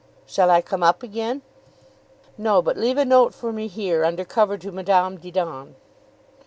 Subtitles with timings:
[0.25, 1.43] "Shall I come up again?"
[2.35, 5.75] "No; but leave a note for me here under cover to Madame Didon."